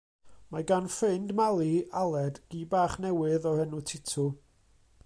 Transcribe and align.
Mae 0.53 0.63
gan 0.71 0.87
ffrind 0.93 1.33
Mali, 1.41 1.69
Aled, 2.01 2.41
gi 2.55 2.63
bach 2.73 2.97
newydd 3.05 3.47
o'r 3.53 3.63
enw 3.67 3.85
Titw. 3.93 4.29